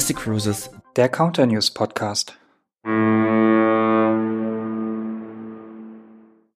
[0.00, 2.34] Mystic Cruises, der Counter News Podcast.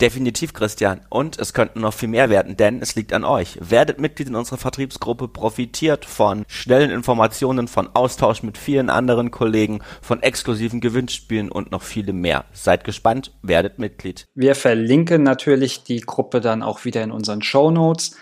[0.02, 1.02] Definitiv, Christian.
[1.10, 3.58] Und es könnten noch viel mehr werden, denn es liegt an euch.
[3.60, 9.80] Werdet Mitglied in unserer Vertriebsgruppe, profitiert von schnellen Informationen, von Austausch mit vielen anderen Kollegen,
[10.02, 12.46] von exklusiven Gewinnspielen und noch viele mehr.
[12.54, 14.28] Seid gespannt, werdet Mitglied.
[14.36, 18.16] Wir verlinken natürlich die Gruppe dann auch wieder in unseren Show Notes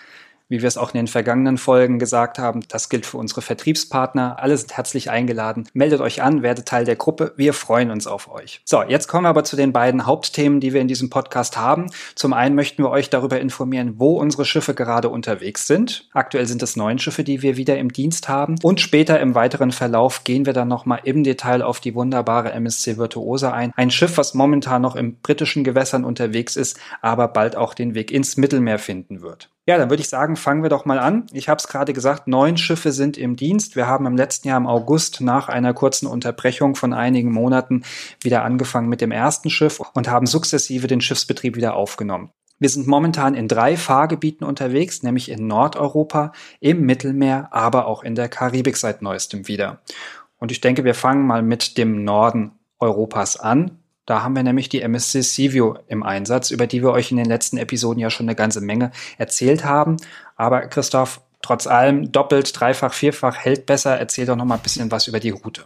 [0.47, 4.37] wie wir es auch in den vergangenen Folgen gesagt haben, das gilt für unsere Vertriebspartner.
[4.39, 5.67] Alle sind herzlich eingeladen.
[5.73, 7.33] Meldet euch an, werdet Teil der Gruppe.
[7.35, 8.61] Wir freuen uns auf euch.
[8.63, 11.89] So, jetzt kommen wir aber zu den beiden Hauptthemen, die wir in diesem Podcast haben.
[12.13, 16.07] Zum einen möchten wir euch darüber informieren, wo unsere Schiffe gerade unterwegs sind.
[16.13, 18.55] Aktuell sind es neun Schiffe, die wir wieder im Dienst haben.
[18.61, 22.97] Und später im weiteren Verlauf gehen wir dann nochmal im Detail auf die wunderbare MSC
[22.97, 23.71] Virtuosa ein.
[23.75, 28.11] Ein Schiff, was momentan noch im britischen Gewässern unterwegs ist, aber bald auch den Weg
[28.11, 29.49] ins Mittelmeer finden wird.
[29.67, 31.25] Ja, dann würde ich sagen, fangen wir doch mal an.
[31.33, 33.75] Ich habe es gerade gesagt, neun Schiffe sind im Dienst.
[33.75, 37.83] Wir haben im letzten Jahr im August nach einer kurzen Unterbrechung von einigen Monaten
[38.21, 42.29] wieder angefangen mit dem ersten Schiff und haben sukzessive den Schiffsbetrieb wieder aufgenommen.
[42.59, 48.13] Wir sind momentan in drei Fahrgebieten unterwegs, nämlich in Nordeuropa, im Mittelmeer, aber auch in
[48.13, 49.81] der Karibik seit neuestem wieder.
[50.37, 53.79] Und ich denke, wir fangen mal mit dem Norden Europas an.
[54.05, 57.25] Da haben wir nämlich die MSC Civio im Einsatz, über die wir euch in den
[57.25, 59.97] letzten Episoden ja schon eine ganze Menge erzählt haben.
[60.35, 63.97] Aber Christoph, trotz allem doppelt, dreifach, vierfach hält besser.
[63.97, 65.65] Erzähl doch noch mal ein bisschen was über die Route.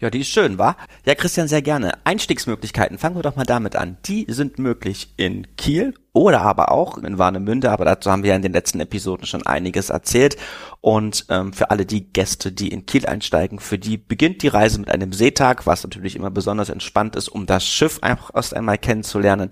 [0.00, 0.76] Ja, die ist schön, wa?
[1.04, 1.92] Ja, Christian, sehr gerne.
[2.04, 3.96] Einstiegsmöglichkeiten, fangen wir doch mal damit an.
[4.06, 8.36] Die sind möglich in Kiel oder aber auch in Warnemünde, aber dazu haben wir ja
[8.36, 10.36] in den letzten Episoden schon einiges erzählt.
[10.80, 14.78] Und ähm, für alle die Gäste, die in Kiel einsteigen, für die beginnt die Reise
[14.78, 18.78] mit einem Seetag, was natürlich immer besonders entspannt ist, um das Schiff einfach erst einmal
[18.78, 19.50] kennenzulernen.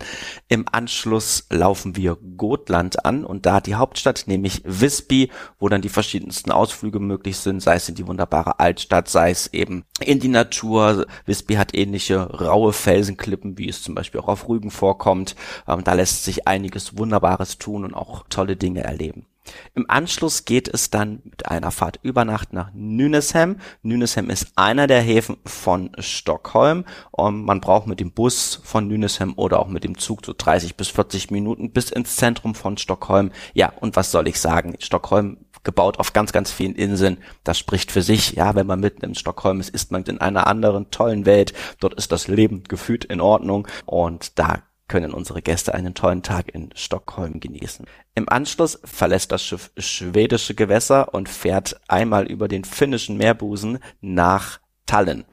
[0.48, 5.88] Im Anschluss laufen wir Gotland an und da die Hauptstadt, nämlich Visby, wo dann die
[5.88, 10.28] verschiedensten Ausflüge möglich sind, sei es in die wunderbare Altstadt, sei es eben in die
[10.28, 11.06] Natur.
[11.24, 15.34] Visby hat ähnliche raue Felsenklippen, wie es zum Beispiel auch auf Rügen vorkommt.
[15.66, 19.26] Ähm, da lässt sich einiges Wunderbares tun und auch tolle Dinge erleben.
[19.74, 23.60] Im Anschluss geht es dann mit einer Fahrt über Nacht nach Nynäshamn.
[23.82, 26.84] Nynäshamn ist einer der Häfen von Stockholm.
[27.10, 30.76] Und man braucht mit dem Bus von Nynäshamn oder auch mit dem Zug so 30
[30.76, 33.32] bis 40 Minuten bis ins Zentrum von Stockholm.
[33.54, 34.76] Ja, und was soll ich sagen?
[34.78, 37.18] Stockholm gebaut auf ganz, ganz vielen Inseln.
[37.44, 38.32] Das spricht für sich.
[38.32, 41.52] Ja, wenn man mitten in Stockholm ist, ist man in einer anderen tollen Welt.
[41.80, 46.54] Dort ist das Leben gefühlt in Ordnung und da können unsere Gäste einen tollen Tag
[46.54, 47.86] in Stockholm genießen.
[48.14, 54.60] Im Anschluss verlässt das Schiff schwedische Gewässer und fährt einmal über den finnischen Meerbusen nach
[54.84, 55.24] Tallinn.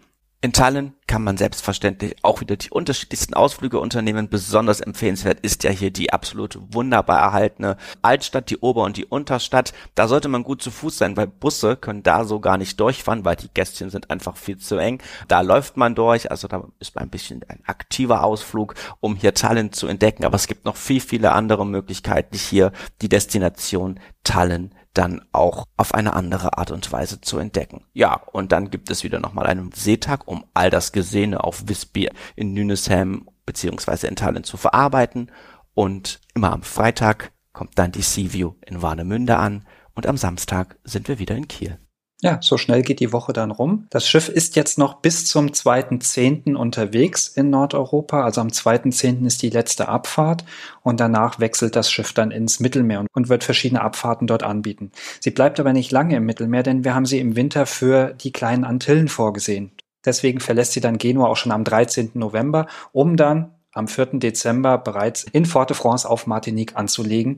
[0.42, 4.30] In Tallinn kann man selbstverständlich auch wieder die unterschiedlichsten Ausflüge unternehmen.
[4.30, 9.74] Besonders empfehlenswert ist ja hier die absolut wunderbar erhaltene Altstadt, die Ober- und die Unterstadt.
[9.96, 13.26] Da sollte man gut zu Fuß sein, weil Busse können da so gar nicht durchfahren,
[13.26, 15.02] weil die Gästchen sind einfach viel zu eng.
[15.28, 19.74] Da läuft man durch, also da ist ein bisschen ein aktiver Ausflug, um hier Tallinn
[19.74, 20.24] zu entdecken.
[20.24, 22.72] Aber es gibt noch viel, viele andere Möglichkeiten, hier
[23.02, 27.86] die Destination Tallinn dann auch auf eine andere Art und Weise zu entdecken.
[27.94, 32.10] Ja, und dann gibt es wieder nochmal einen Seetag, um all das Gesehene auf Visby
[32.36, 35.32] in Nynäshamn beziehungsweise in Tallinn zu verarbeiten.
[35.74, 41.08] Und immer am Freitag kommt dann die Seaview in Warnemünde an und am Samstag sind
[41.08, 41.80] wir wieder in Kiel.
[42.22, 43.88] Ja, so schnell geht die Woche dann rum.
[43.90, 46.54] Das Schiff ist jetzt noch bis zum 2.10.
[46.56, 48.26] unterwegs in Nordeuropa.
[48.26, 49.26] Also am 2.10.
[49.26, 50.44] ist die letzte Abfahrt
[50.84, 54.92] und danach wechselt das Schiff dann ins Mittelmeer und wird verschiedene Abfahrten dort anbieten.
[55.22, 58.34] Sie bleibt aber nicht lange im Mittelmeer, denn wir haben sie im Winter für die
[58.34, 59.72] kleinen Antillen vorgesehen.
[60.04, 62.12] Deswegen verlässt sie dann Genua auch schon am 13.
[62.16, 64.20] November, um dann am 4.
[64.20, 67.38] Dezember bereits in Forte-France auf Martinique anzulegen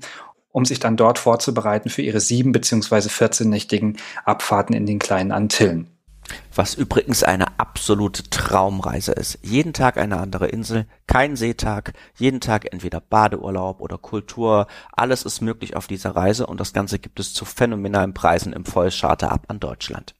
[0.51, 5.87] um sich dann dort vorzubereiten für ihre sieben beziehungsweise 14-nächtigen Abfahrten in den kleinen Antillen.
[6.53, 9.39] Was übrigens eine absolute Traumreise ist.
[9.41, 14.67] Jeden Tag eine andere Insel, kein Seetag, jeden Tag entweder Badeurlaub oder Kultur.
[14.93, 18.65] Alles ist möglich auf dieser Reise und das Ganze gibt es zu phänomenalen Preisen im
[18.65, 20.13] Vollcharter ab an Deutschland.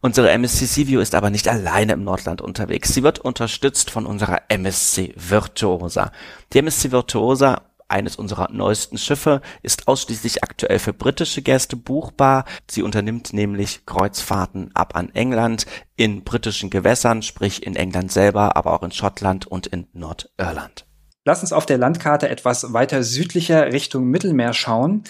[0.00, 2.94] Unsere MSC Seaview ist aber nicht alleine im Nordland unterwegs.
[2.94, 6.12] Sie wird unterstützt von unserer MSC Virtuosa.
[6.52, 12.44] Die MSC Virtuosa eines unserer neuesten Schiffe, ist ausschließlich aktuell für britische Gäste buchbar.
[12.70, 15.66] Sie unternimmt nämlich Kreuzfahrten ab an England
[15.96, 20.86] in britischen Gewässern, sprich in England selber, aber auch in Schottland und in Nordirland.
[21.24, 25.04] Lass uns auf der Landkarte etwas weiter südlicher Richtung Mittelmeer schauen.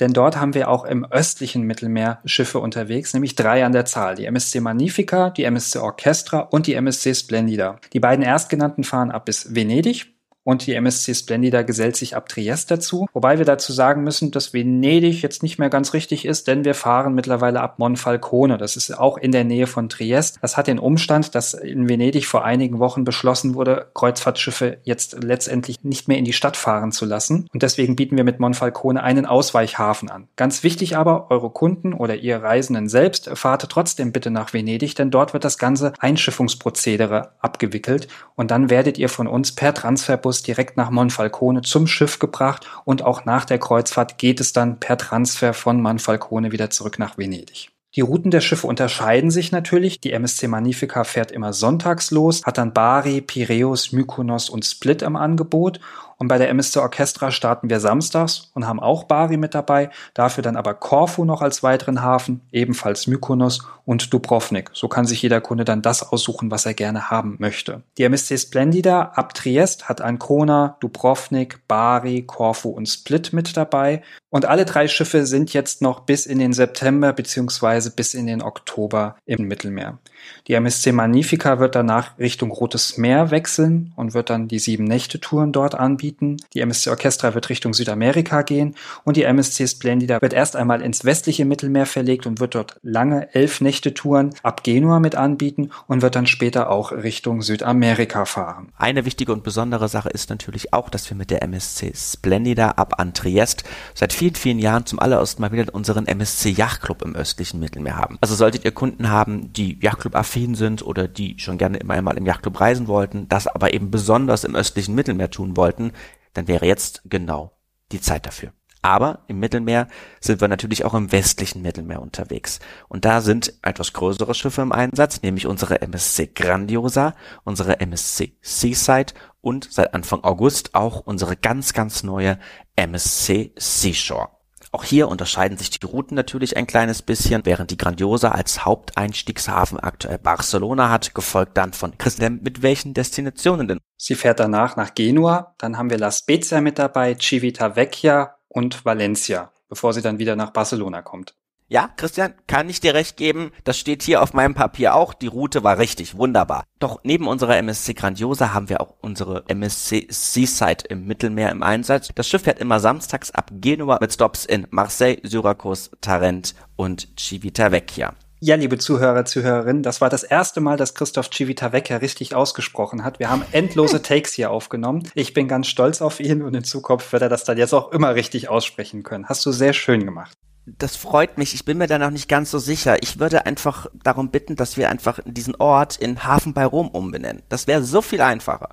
[0.00, 4.14] Denn dort haben wir auch im östlichen Mittelmeer Schiffe unterwegs, nämlich drei an der Zahl.
[4.14, 7.80] Die MSC Magnifica, die MSC Orchestra und die MSC Splendida.
[7.92, 10.17] Die beiden erstgenannten fahren ab bis Venedig
[10.48, 13.06] und die MSC Splendida gesellt sich ab Triest dazu.
[13.12, 16.72] Wobei wir dazu sagen müssen, dass Venedig jetzt nicht mehr ganz richtig ist, denn wir
[16.72, 18.56] fahren mittlerweile ab Monfalcone.
[18.56, 20.38] Das ist auch in der Nähe von Triest.
[20.40, 25.76] Das hat den Umstand, dass in Venedig vor einigen Wochen beschlossen wurde, Kreuzfahrtschiffe jetzt letztendlich
[25.82, 27.46] nicht mehr in die Stadt fahren zu lassen.
[27.52, 30.28] Und deswegen bieten wir mit Monfalcone einen Ausweichhafen an.
[30.36, 35.10] Ganz wichtig aber, eure Kunden oder ihr Reisenden selbst fahrt trotzdem bitte nach Venedig, denn
[35.10, 40.42] dort wird das ganze Einschiffungsprozedere abgewickelt und dann werdet ihr von uns per Transferbus Bus
[40.42, 44.96] direkt nach Monfalcone zum Schiff gebracht und auch nach der Kreuzfahrt geht es dann per
[44.96, 47.70] Transfer von Monfalcone wieder zurück nach Venedig.
[47.96, 50.00] Die Routen der Schiffe unterscheiden sich natürlich.
[50.00, 55.16] Die MSC Magnifica fährt immer sonntags los, hat dann Bari, Piräus, Mykonos und Split im
[55.16, 55.80] Angebot
[56.18, 60.42] und bei der MSC Orchestra starten wir samstags und haben auch Bari mit dabei, dafür
[60.42, 64.70] dann aber Korfu noch als weiteren Hafen, ebenfalls Mykonos und Dubrovnik.
[64.74, 67.82] So kann sich jeder Kunde dann das aussuchen, was er gerne haben möchte.
[67.96, 74.02] Die MSC Splendida ab Triest hat Ancona, Dubrovnik, Bari, Korfu und Split mit dabei.
[74.30, 78.42] Und alle drei Schiffe sind jetzt noch bis in den September beziehungsweise bis in den
[78.42, 79.98] Oktober im Mittelmeer.
[80.46, 85.20] Die MSC Magnifica wird danach Richtung Rotes Meer wechseln und wird dann die sieben Nächte
[85.20, 86.38] Touren dort anbieten.
[86.54, 88.74] Die MSC Orchestra wird Richtung Südamerika gehen
[89.04, 93.34] und die MSC Splendida wird erst einmal ins westliche Mittelmeer verlegt und wird dort lange
[93.34, 98.68] elf Nächte Touren ab Genua mit anbieten und wird dann später auch Richtung Südamerika fahren.
[98.78, 102.94] Eine wichtige und besondere Sache ist natürlich auch, dass wir mit der MSC Splendida ab
[102.98, 107.60] an Triest seit vielen, vielen Jahren zum allerersten Mal wieder unseren MSC Yachtclub im östlichen
[107.60, 108.16] Mittelmeer haben.
[108.20, 112.16] Also solltet ihr Kunden haben, die Yachtclub affin sind oder die schon gerne immer einmal
[112.16, 115.92] im Yachtclub reisen wollten, das aber eben besonders im östlichen Mittelmeer tun wollten,
[116.34, 117.52] dann wäre jetzt genau
[117.92, 118.52] die Zeit dafür.
[118.80, 119.88] Aber im Mittelmeer
[120.20, 122.60] sind wir natürlich auch im westlichen Mittelmeer unterwegs.
[122.88, 129.14] Und da sind etwas größere Schiffe im Einsatz, nämlich unsere MSC Grandiosa, unsere MSC Seaside
[129.40, 132.38] und seit Anfang August auch unsere ganz, ganz neue
[132.76, 134.37] MSC Seashore.
[134.70, 139.80] Auch hier unterscheiden sich die Routen natürlich ein kleines bisschen, während die Grandiosa als Haupteinstiegshafen
[139.80, 142.40] aktuell Barcelona hat, gefolgt dann von Christian.
[142.42, 143.78] Mit welchen Destinationen denn?
[143.96, 149.52] Sie fährt danach nach Genua, dann haben wir La Spezia mit dabei, Civitavecchia und Valencia,
[149.68, 151.34] bevor sie dann wieder nach Barcelona kommt.
[151.70, 155.26] Ja, Christian, kann ich dir recht geben, das steht hier auf meinem Papier auch, die
[155.26, 156.64] Route war richtig, wunderbar.
[156.78, 162.08] Doch neben unserer MSC Grandiosa haben wir auch unsere MSC Seaside im Mittelmeer im Einsatz.
[162.14, 168.14] Das Schiff fährt immer samstags ab Genua mit Stops in Marseille, Syrakus, Tarent und Civitavecchia.
[168.40, 173.18] Ja, liebe Zuhörer, Zuhörerinnen, das war das erste Mal, dass Christoph Civitavecchia richtig ausgesprochen hat.
[173.18, 175.02] Wir haben endlose Takes hier aufgenommen.
[175.14, 177.92] Ich bin ganz stolz auf ihn und in Zukunft wird er das dann jetzt auch
[177.92, 179.28] immer richtig aussprechen können.
[179.28, 180.32] Hast du sehr schön gemacht
[180.78, 181.54] das freut mich.
[181.54, 183.02] Ich bin mir da noch nicht ganz so sicher.
[183.02, 187.42] Ich würde einfach darum bitten, dass wir einfach diesen Ort in Hafen bei Rom umbenennen.
[187.48, 188.70] Das wäre so viel einfacher.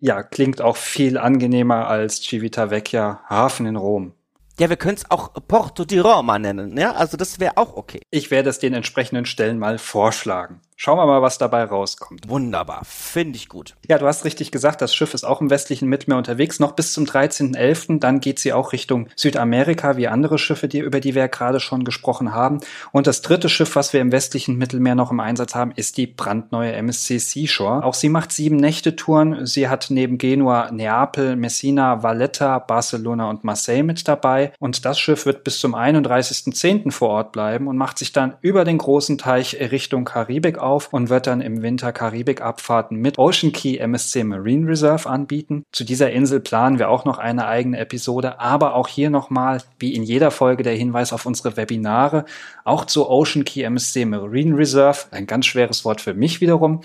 [0.00, 4.14] Ja, klingt auch viel angenehmer als Civitavecchia, Hafen in Rom.
[4.58, 6.92] Ja, wir können es auch Porto di Roma nennen, ja?
[6.92, 8.00] Also das wäre auch okay.
[8.10, 10.60] Ich werde es den entsprechenden Stellen mal vorschlagen.
[10.82, 12.26] Schauen wir mal, was dabei rauskommt.
[12.26, 13.74] Wunderbar, finde ich gut.
[13.86, 16.94] Ja, du hast richtig gesagt, das Schiff ist auch im westlichen Mittelmeer unterwegs, noch bis
[16.94, 17.98] zum 13.11.
[17.98, 21.60] Dann geht sie auch Richtung Südamerika, wie andere Schiffe, die, über die wir ja gerade
[21.60, 22.60] schon gesprochen haben.
[22.92, 26.06] Und das dritte Schiff, was wir im westlichen Mittelmeer noch im Einsatz haben, ist die
[26.06, 27.84] brandneue MSC Seashore.
[27.84, 29.44] Auch sie macht sieben Nächte-Touren.
[29.44, 34.54] Sie hat neben Genua, Neapel, Messina, Valletta, Barcelona und Marseille mit dabei.
[34.58, 36.90] Und das Schiff wird bis zum 31.10.
[36.90, 40.92] vor Ort bleiben und macht sich dann über den großen Teich Richtung Karibik auf auf
[40.92, 45.64] und wird dann im Winter Karibikabfahrten mit Ocean Key MSC Marine Reserve anbieten.
[45.72, 49.94] Zu dieser Insel planen wir auch noch eine eigene Episode, aber auch hier nochmal, wie
[49.94, 52.24] in jeder Folge, der Hinweis auf unsere Webinare,
[52.64, 56.80] auch zu Ocean Key MSC Marine Reserve, ein ganz schweres Wort für mich wiederum,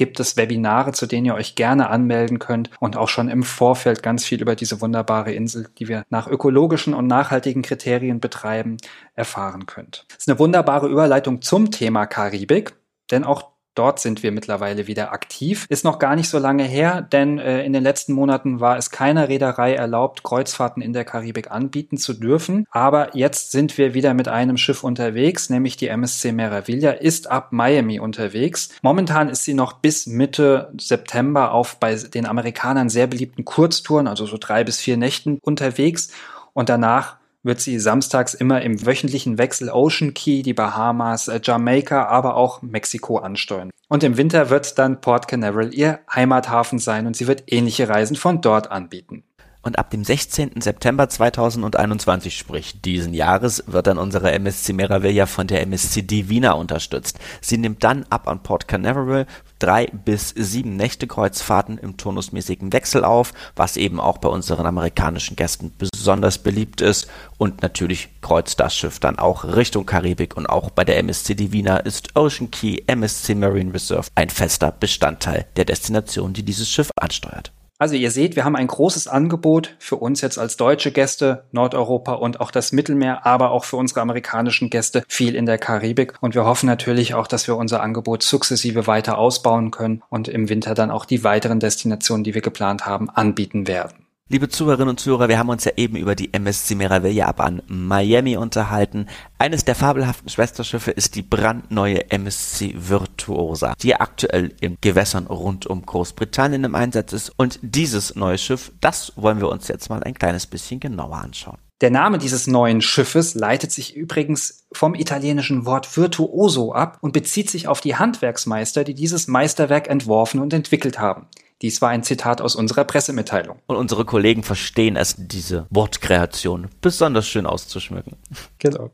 [0.00, 4.02] gibt es Webinare, zu denen ihr euch gerne anmelden könnt und auch schon im Vorfeld
[4.02, 8.78] ganz viel über diese wunderbare Insel, die wir nach ökologischen und nachhaltigen Kriterien betreiben,
[9.14, 10.06] erfahren könnt.
[10.08, 12.72] Das ist eine wunderbare Überleitung zum Thema Karibik
[13.10, 15.66] denn auch Dort sind wir mittlerweile wieder aktiv.
[15.68, 18.90] Ist noch gar nicht so lange her, denn äh, in den letzten Monaten war es
[18.90, 22.66] keiner Reederei erlaubt, Kreuzfahrten in der Karibik anbieten zu dürfen.
[22.72, 27.52] Aber jetzt sind wir wieder mit einem Schiff unterwegs, nämlich die MSC Meraviglia ist ab
[27.52, 28.70] Miami unterwegs.
[28.82, 34.26] Momentan ist sie noch bis Mitte September auf bei den Amerikanern sehr beliebten Kurztouren, also
[34.26, 36.10] so drei bis vier Nächten unterwegs.
[36.52, 42.06] Und danach wird sie samstags immer im wöchentlichen Wechsel Ocean Key, die Bahamas, äh, Jamaika,
[42.06, 43.70] aber auch Mexiko ansteuern.
[43.88, 48.16] Und im Winter wird dann Port Canaveral ihr Heimathafen sein und sie wird ähnliche Reisen
[48.16, 49.24] von dort anbieten.
[49.62, 50.62] Und ab dem 16.
[50.62, 57.18] September 2021, sprich diesen Jahres, wird dann unsere MSC Meraviglia von der MSC Divina unterstützt.
[57.42, 59.26] Sie nimmt dann ab an Port Canaveral
[59.58, 65.36] drei bis sieben Nächte Kreuzfahrten im turnusmäßigen Wechsel auf, was eben auch bei unseren amerikanischen
[65.36, 67.08] Gästen besonders beliebt ist.
[67.36, 71.76] Und natürlich kreuzt das Schiff dann auch Richtung Karibik und auch bei der MSC Divina
[71.76, 77.52] ist Ocean Key MSC Marine Reserve ein fester Bestandteil der Destination, die dieses Schiff ansteuert.
[77.80, 82.12] Also ihr seht, wir haben ein großes Angebot für uns jetzt als deutsche Gäste, Nordeuropa
[82.12, 86.12] und auch das Mittelmeer, aber auch für unsere amerikanischen Gäste viel in der Karibik.
[86.20, 90.50] Und wir hoffen natürlich auch, dass wir unser Angebot sukzessive weiter ausbauen können und im
[90.50, 93.99] Winter dann auch die weiteren Destinationen, die wir geplant haben, anbieten werden.
[94.32, 97.62] Liebe Zuhörerinnen und Zuhörer, wir haben uns ja eben über die MSC Meraviglia ab an
[97.66, 99.08] Miami unterhalten.
[99.38, 105.84] Eines der fabelhaften Schwesterschiffe ist die brandneue MSC Virtuosa, die aktuell in Gewässern rund um
[105.84, 107.32] Großbritannien im Einsatz ist.
[107.38, 111.58] Und dieses neue Schiff, das wollen wir uns jetzt mal ein kleines bisschen genauer anschauen.
[111.80, 117.50] Der Name dieses neuen Schiffes leitet sich übrigens vom italienischen Wort virtuoso ab und bezieht
[117.50, 121.26] sich auf die Handwerksmeister, die dieses Meisterwerk entworfen und entwickelt haben.
[121.62, 123.58] Dies war ein Zitat aus unserer Pressemitteilung.
[123.66, 128.16] Und unsere Kollegen verstehen es, diese Wortkreation besonders schön auszuschmücken.
[128.58, 128.90] Genau.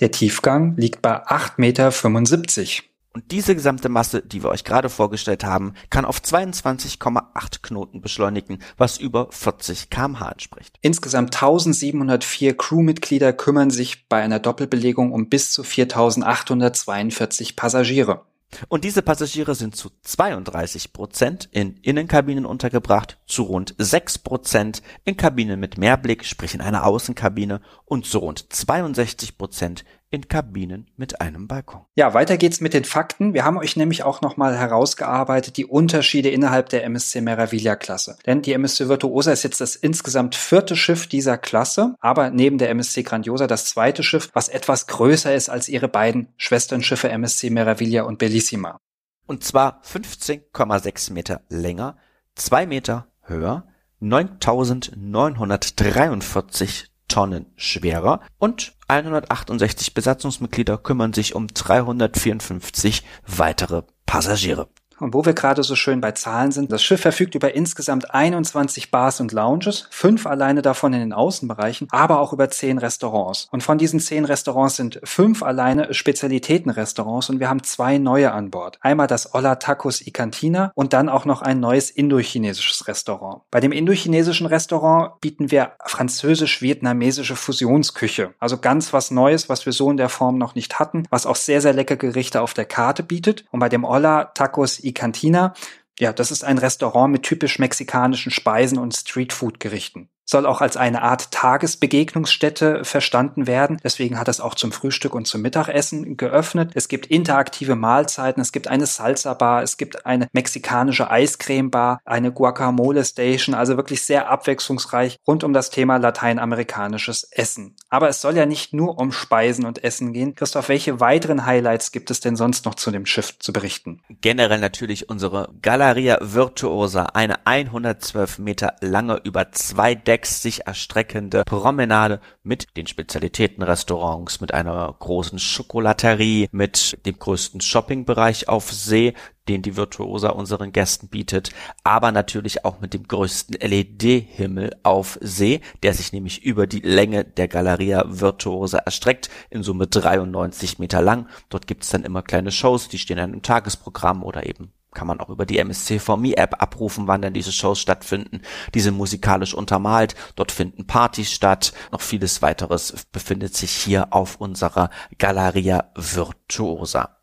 [0.00, 2.94] Der Tiefgang liegt bei 8,75 Meter.
[3.14, 8.58] Und diese gesamte Masse, die wir euch gerade vorgestellt haben, kann auf 22,8 Knoten beschleunigen,
[8.76, 10.76] was über 40 kmh entspricht.
[10.80, 18.22] Insgesamt 1704 Crewmitglieder kümmern sich bei einer Doppelbelegung um bis zu 4842 Passagiere.
[18.68, 25.16] Und diese Passagiere sind zu 32 Prozent in Innenkabinen untergebracht, zu rund 6 Prozent in
[25.16, 29.84] Kabinen mit Mehrblick, sprich in einer Außenkabine und zu rund 62 Prozent
[30.14, 31.82] in Kabinen mit einem Balkon.
[31.96, 33.34] Ja, weiter geht's mit den Fakten.
[33.34, 38.16] Wir haben euch nämlich auch nochmal herausgearbeitet die Unterschiede innerhalb der MSC Meraviglia Klasse.
[38.24, 42.70] Denn die MSC Virtuosa ist jetzt das insgesamt vierte Schiff dieser Klasse, aber neben der
[42.70, 48.04] MSC Grandiosa das zweite Schiff, was etwas größer ist als ihre beiden Schwesternschiffe MSC Meraviglia
[48.04, 48.78] und Bellissima.
[49.26, 51.96] Und zwar 15,6 Meter länger,
[52.36, 53.66] 2 Meter höher,
[54.00, 64.68] 9943 Tonnen schwerer und 168 Besatzungsmitglieder kümmern sich um 354 weitere Passagiere.
[65.00, 68.90] Und wo wir gerade so schön bei Zahlen sind, das Schiff verfügt über insgesamt 21
[68.90, 73.48] Bars und Lounges, fünf alleine davon in den Außenbereichen, aber auch über zehn Restaurants.
[73.50, 78.50] Und von diesen zehn Restaurants sind fünf alleine Spezialitätenrestaurants und wir haben zwei neue an
[78.50, 78.78] Bord.
[78.80, 83.42] Einmal das Olla Tacos y Cantina und dann auch noch ein neues indochinesisches Restaurant.
[83.50, 88.34] Bei dem indochinesischen Restaurant bieten wir französisch-vietnamesische Fusionsküche.
[88.38, 91.36] Also ganz was Neues, was wir so in der Form noch nicht hatten, was auch
[91.36, 93.44] sehr, sehr leckere Gerichte auf der Karte bietet.
[93.50, 95.54] Und bei dem Olla Tacos y Cantina.
[95.98, 101.02] Ja, das ist ein Restaurant mit typisch mexikanischen Speisen und Streetfood-Gerichten soll auch als eine
[101.02, 103.78] Art Tagesbegegnungsstätte verstanden werden.
[103.82, 106.70] Deswegen hat es auch zum Frühstück und zum Mittagessen geöffnet.
[106.74, 113.54] Es gibt interaktive Mahlzeiten, es gibt eine Salsa-Bar, es gibt eine mexikanische Eiscreme-Bar, eine Guacamole-Station,
[113.54, 117.76] also wirklich sehr abwechslungsreich rund um das Thema lateinamerikanisches Essen.
[117.90, 120.34] Aber es soll ja nicht nur um Speisen und Essen gehen.
[120.34, 124.00] Christoph, welche weiteren Highlights gibt es denn sonst noch zu dem Schiff zu berichten?
[124.20, 131.42] Generell natürlich unsere Galleria Virtuosa, eine 112 Meter lange, über zwei Decken sechs sich erstreckende
[131.44, 139.14] Promenade mit den Spezialitätenrestaurants, mit einer großen Schokolaterie, mit dem größten Shoppingbereich auf See,
[139.48, 141.50] den die Virtuosa unseren Gästen bietet,
[141.82, 147.24] aber natürlich auch mit dem größten LED-Himmel auf See, der sich nämlich über die Länge
[147.24, 151.26] der Galleria Virtuosa erstreckt, in Summe 93 Meter lang.
[151.48, 155.06] Dort gibt es dann immer kleine Shows, die stehen dann im Tagesprogramm oder eben kann
[155.06, 158.40] man auch über die MSC for Me App abrufen, wann denn diese Shows stattfinden.
[158.74, 160.14] Die sind musikalisch untermalt.
[160.36, 161.72] Dort finden Partys statt.
[161.92, 167.18] Noch vieles weiteres befindet sich hier auf unserer Galeria Virtuosa.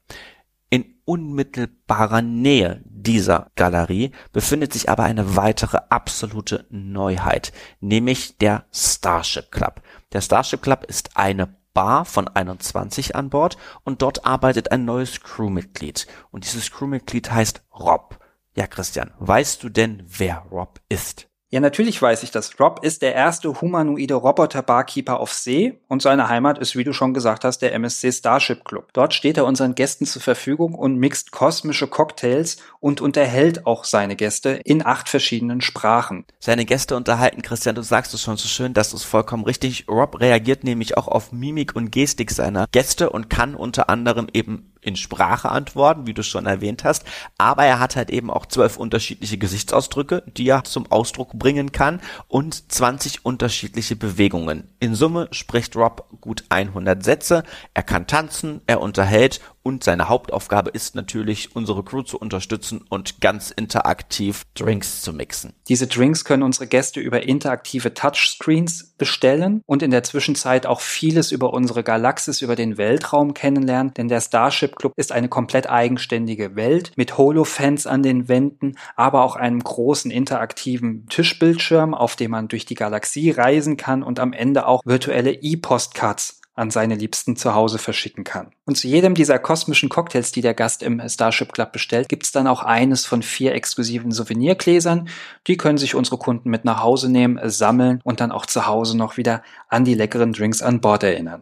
[0.69, 9.51] In unmittelbarer Nähe dieser Galerie befindet sich aber eine weitere absolute Neuheit, nämlich der Starship
[9.51, 9.81] Club.
[10.13, 15.21] Der Starship Club ist eine Bar von 21 an Bord und dort arbeitet ein neues
[15.21, 16.07] Crewmitglied.
[16.31, 18.19] Und dieses Crewmitglied heißt Rob.
[18.55, 21.30] Ja, Christian, weißt du denn, wer Rob ist?
[21.53, 22.57] Ja, natürlich weiß ich das.
[22.61, 27.13] Rob ist der erste humanoide Roboter-Barkeeper auf See und seine Heimat ist, wie du schon
[27.13, 28.87] gesagt hast, der MSC Starship Club.
[28.93, 34.15] Dort steht er unseren Gästen zur Verfügung und mixt kosmische Cocktails und unterhält auch seine
[34.15, 36.23] Gäste in acht verschiedenen Sprachen.
[36.39, 39.89] Seine Gäste unterhalten, Christian, du sagst es schon so schön, das ist vollkommen richtig.
[39.89, 44.70] Rob reagiert nämlich auch auf Mimik und Gestik seiner Gäste und kann unter anderem eben
[44.81, 47.05] in Sprache antworten, wie du schon erwähnt hast,
[47.37, 52.01] aber er hat halt eben auch zwölf unterschiedliche Gesichtsausdrücke, die er zum Ausdruck bringen kann
[52.27, 54.67] und 20 unterschiedliche Bewegungen.
[54.79, 60.71] In Summe spricht Rob gut 100 Sätze, er kann tanzen, er unterhält und seine Hauptaufgabe
[60.71, 65.53] ist natürlich, unsere Crew zu unterstützen und ganz interaktiv Drinks zu mixen.
[65.67, 71.31] Diese Drinks können unsere Gäste über interaktive Touchscreens bestellen und in der Zwischenzeit auch vieles
[71.31, 76.55] über unsere Galaxis, über den Weltraum kennenlernen, denn der Starship Club ist eine komplett eigenständige
[76.55, 82.47] Welt mit Holofans an den Wänden, aber auch einem großen interaktiven Tischbildschirm, auf dem man
[82.47, 87.55] durch die Galaxie reisen kann und am Ende auch virtuelle E-Postcards an seine Liebsten zu
[87.55, 88.51] Hause verschicken kann.
[88.65, 92.31] Und zu jedem dieser kosmischen Cocktails, die der Gast im Starship Club bestellt, gibt es
[92.31, 95.07] dann auch eines von vier exklusiven Souvenirgläsern.
[95.47, 98.97] Die können sich unsere Kunden mit nach Hause nehmen, sammeln und dann auch zu Hause
[98.97, 101.41] noch wieder an die leckeren Drinks an Bord erinnern.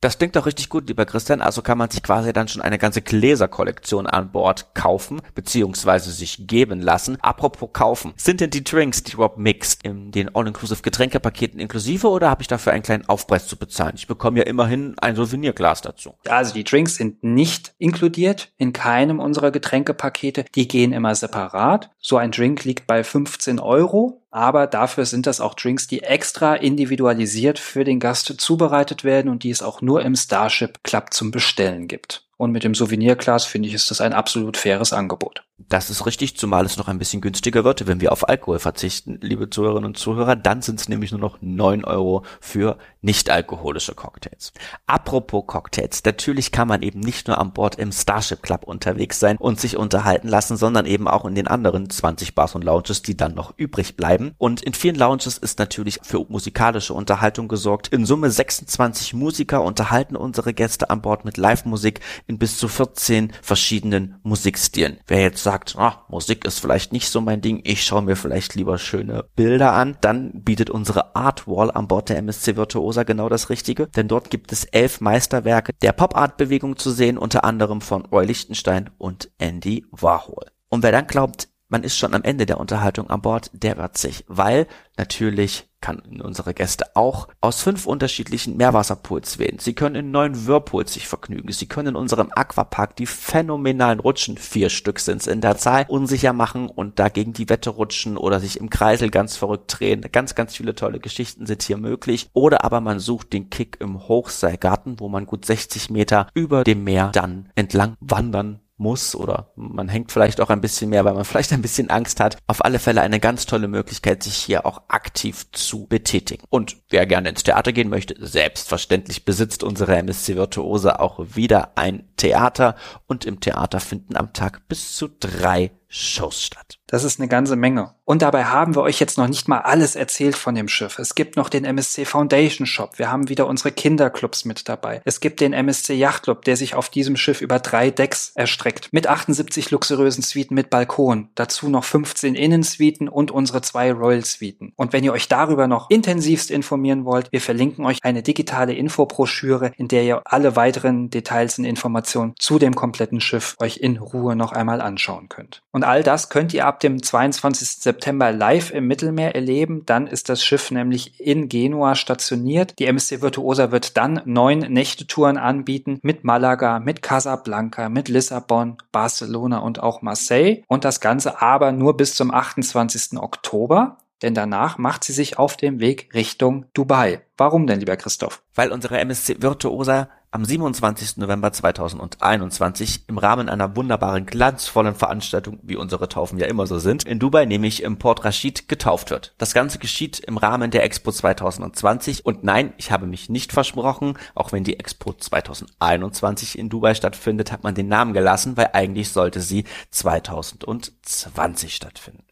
[0.00, 1.40] Das klingt doch richtig gut, lieber Christian.
[1.40, 6.46] Also kann man sich quasi dann schon eine ganze Gläserkollektion an Bord kaufen, beziehungsweise sich
[6.46, 7.18] geben lassen.
[7.22, 8.12] Apropos kaufen.
[8.16, 12.48] Sind denn die Drinks, die Rob mixt, in den All-Inclusive Getränkepaketen inklusive oder habe ich
[12.48, 13.94] dafür einen kleinen Aufpreis zu bezahlen?
[13.96, 16.14] Ich bekomme ja immerhin ein Souvenirglas dazu.
[16.28, 20.44] Also die Drinks sind nicht inkludiert in keinem unserer Getränkepakete.
[20.54, 21.90] Die gehen immer separat.
[21.98, 26.56] So ein Drink liegt bei 15 Euro aber dafür sind das auch Drinks, die extra
[26.56, 31.30] individualisiert für den Gast zubereitet werden und die es auch nur im Starship Club zum
[31.30, 32.26] Bestellen gibt.
[32.36, 35.45] Und mit dem Souvenirglas finde ich, ist das ein absolut faires Angebot.
[35.58, 39.18] Das ist richtig, zumal es noch ein bisschen günstiger wird, wenn wir auf Alkohol verzichten,
[39.22, 40.36] liebe Zuhörerinnen und Zuhörer.
[40.36, 44.52] Dann sind es nämlich nur noch neun Euro für nicht-alkoholische Cocktails.
[44.86, 49.38] Apropos Cocktails, natürlich kann man eben nicht nur an Bord im Starship Club unterwegs sein
[49.38, 53.16] und sich unterhalten lassen, sondern eben auch in den anderen 20 Bars und Lounges, die
[53.16, 54.34] dann noch übrig bleiben.
[54.36, 57.88] Und in vielen Lounges ist natürlich für musikalische Unterhaltung gesorgt.
[57.88, 63.32] In Summe 26 Musiker unterhalten unsere Gäste an Bord mit Live-Musik in bis zu 14
[63.40, 64.98] verschiedenen Musikstilen.
[65.06, 68.56] Wer jetzt sagt, ah, Musik ist vielleicht nicht so mein Ding, ich schaue mir vielleicht
[68.56, 73.28] lieber schöne Bilder an, dann bietet unsere Art Wall an Bord der MSC Virtuosa genau
[73.28, 78.06] das Richtige, denn dort gibt es elf Meisterwerke der Pop-Art-Bewegung zu sehen, unter anderem von
[78.06, 80.46] Roy Lichtenstein und Andy Warhol.
[80.68, 83.98] Und wer dann glaubt, man ist schon am Ende der Unterhaltung an Bord, der wird
[83.98, 89.58] sich, weil natürlich kann unsere Gäste auch aus fünf unterschiedlichen Meerwasserpools wählen.
[89.60, 91.52] Sie können in neun Whirlpools sich vergnügen.
[91.52, 95.84] Sie können in unserem Aquapark die phänomenalen Rutschen, vier Stück sind es in der Zahl,
[95.86, 100.04] unsicher machen und dagegen die Wette rutschen oder sich im Kreisel ganz verrückt drehen.
[100.10, 102.30] Ganz, ganz viele tolle Geschichten sind hier möglich.
[102.32, 106.84] Oder aber man sucht den Kick im Hochseilgarten, wo man gut 60 Meter über dem
[106.84, 111.24] Meer dann entlang wandern muss oder man hängt vielleicht auch ein bisschen mehr, weil man
[111.24, 112.36] vielleicht ein bisschen Angst hat.
[112.46, 116.44] Auf alle Fälle eine ganz tolle Möglichkeit, sich hier auch aktiv zu betätigen.
[116.50, 122.08] Und wer gerne ins Theater gehen möchte, selbstverständlich besitzt unsere MSC Virtuose auch wieder ein
[122.16, 126.78] Theater und im Theater finden am Tag bis zu drei Shows statt.
[126.86, 127.94] Das ist eine ganze Menge.
[128.04, 130.98] Und dabei haben wir euch jetzt noch nicht mal alles erzählt von dem Schiff.
[131.00, 132.98] Es gibt noch den MSC Foundation Shop.
[132.98, 135.02] Wir haben wieder unsere Kinderclubs mit dabei.
[135.04, 138.92] Es gibt den MSC Yacht Club, der sich auf diesem Schiff über drei Decks erstreckt.
[138.92, 141.30] Mit 78 luxuriösen Suiten mit Balkon.
[141.34, 144.72] Dazu noch 15 Innensuiten und unsere zwei Royal Suiten.
[144.76, 149.72] Und wenn ihr euch darüber noch intensivst informieren wollt, wir verlinken euch eine digitale Infobroschüre,
[149.76, 154.36] in der ihr alle weiteren Details und Informationen zu dem kompletten Schiff euch in Ruhe
[154.36, 155.62] noch einmal anschauen könnt.
[155.76, 157.82] Und all das könnt ihr ab dem 22.
[157.82, 159.84] September live im Mittelmeer erleben.
[159.84, 162.78] Dann ist das Schiff nämlich in Genua stationiert.
[162.78, 169.58] Die MSC Virtuosa wird dann neun Nächtetouren anbieten mit Malaga, mit Casablanca, mit Lissabon, Barcelona
[169.58, 170.62] und auch Marseille.
[170.66, 173.18] Und das Ganze aber nur bis zum 28.
[173.18, 177.20] Oktober denn danach macht sie sich auf dem Weg Richtung Dubai.
[177.36, 178.42] Warum denn, lieber Christoph?
[178.54, 181.16] Weil unsere MSC Virtuosa am 27.
[181.16, 187.04] November 2021 im Rahmen einer wunderbaren, glanzvollen Veranstaltung, wie unsere Taufen ja immer so sind,
[187.04, 189.32] in Dubai, nämlich im Port Rashid, getauft wird.
[189.38, 194.18] Das Ganze geschieht im Rahmen der Expo 2020 und nein, ich habe mich nicht versprochen,
[194.34, 199.08] auch wenn die Expo 2021 in Dubai stattfindet, hat man den Namen gelassen, weil eigentlich
[199.12, 202.26] sollte sie 2020 stattfinden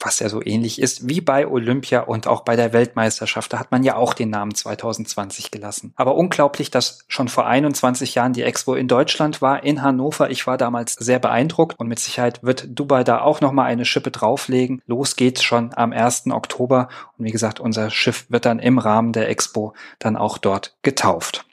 [0.00, 3.52] was ja so ähnlich ist wie bei Olympia und auch bei der Weltmeisterschaft.
[3.52, 5.92] Da hat man ja auch den Namen 2020 gelassen.
[5.96, 10.30] Aber unglaublich, dass schon vor 21 Jahren die Expo in Deutschland war, in Hannover.
[10.30, 14.10] Ich war damals sehr beeindruckt und mit Sicherheit wird Dubai da auch nochmal eine Schippe
[14.10, 14.82] drauflegen.
[14.86, 16.28] Los geht's schon am 1.
[16.30, 16.88] Oktober.
[17.18, 21.44] Und wie gesagt, unser Schiff wird dann im Rahmen der Expo dann auch dort getauft.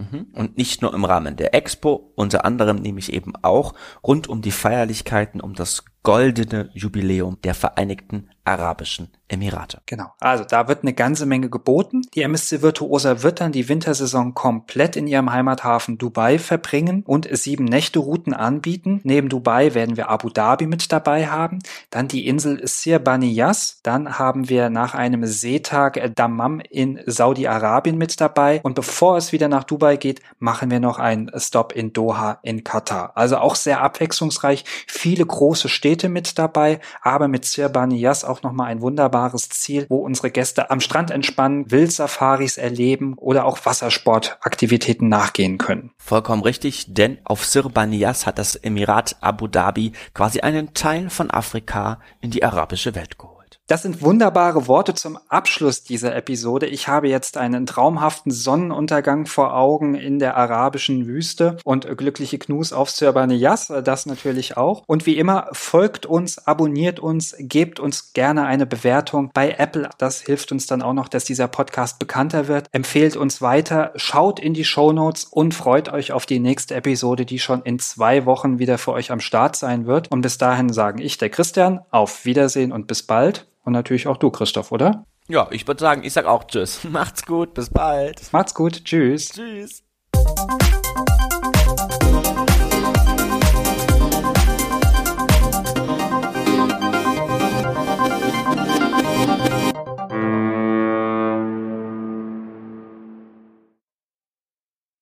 [0.00, 0.28] Mhm.
[0.32, 4.50] Und nicht nur im Rahmen der Expo, unter anderem nämlich eben auch rund um die
[4.50, 9.80] Feierlichkeiten um das goldene Jubiläum der Vereinigten Arabischen Emirate.
[9.86, 10.12] Genau.
[10.18, 12.02] Also da wird eine ganze Menge geboten.
[12.14, 17.64] Die MSC Virtuosa wird dann die Wintersaison komplett in ihrem Heimathafen Dubai verbringen und sieben
[17.64, 19.00] Nächte-Routen anbieten.
[19.04, 21.60] Neben Dubai werden wir Abu Dhabi mit dabei haben,
[21.90, 28.20] dann die Insel Sir Baniyas, dann haben wir nach einem Seetag Dammam in Saudi-Arabien mit
[28.20, 32.40] dabei und bevor es wieder nach Dubai geht, machen wir noch einen Stop in Doha
[32.42, 33.12] in Katar.
[33.14, 38.68] Also auch sehr abwechslungsreich, viele große Städte mit dabei, aber mit Sir Baniyas auch nochmal
[38.68, 45.58] ein wunderbares Ziel, wo unsere Gäste am Strand entspannen, Wildsafaris erleben oder auch Wassersportaktivitäten nachgehen
[45.58, 45.90] können.
[45.98, 52.00] Vollkommen richtig, denn auf Sirbanias hat das Emirat Abu Dhabi quasi einen Teil von Afrika
[52.20, 53.39] in die arabische Welt geholt.
[53.70, 56.66] Das sind wunderbare Worte zum Abschluss dieser Episode.
[56.66, 62.72] Ich habe jetzt einen traumhaften Sonnenuntergang vor Augen in der arabischen Wüste und glückliche Knus
[62.72, 64.82] auf Sirbaniyas, das natürlich auch.
[64.88, 69.88] Und wie immer, folgt uns, abonniert uns, gebt uns gerne eine Bewertung bei Apple.
[69.98, 72.66] Das hilft uns dann auch noch, dass dieser Podcast bekannter wird.
[72.72, 77.24] Empfehlt uns weiter, schaut in die Show Notes und freut euch auf die nächste Episode,
[77.24, 80.10] die schon in zwei Wochen wieder für euch am Start sein wird.
[80.10, 83.46] Und bis dahin sagen ich, der Christian, auf Wiedersehen und bis bald.
[83.64, 85.04] Und natürlich auch du, Christoph, oder?
[85.28, 86.84] Ja, ich würde sagen, ich sag auch Tschüss.
[86.90, 88.32] Macht's gut, bis bald.
[88.32, 89.28] Macht's gut, Tschüss.
[89.28, 89.84] Tschüss.